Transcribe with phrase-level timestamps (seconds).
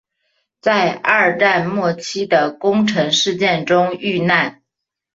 [0.61, 4.63] 在二战末期的宫城事件中遇难。